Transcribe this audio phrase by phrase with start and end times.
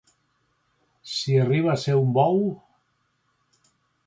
[1.15, 2.43] Si arriba a ser un bou...